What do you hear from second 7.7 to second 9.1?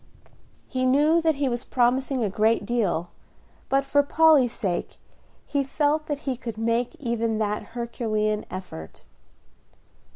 Herculean effort.